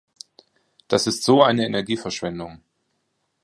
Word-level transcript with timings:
Das 0.87 1.05
ist 1.05 1.21
so 1.23 1.43
eine 1.43 1.63
Energieverschwendung! 1.63 2.63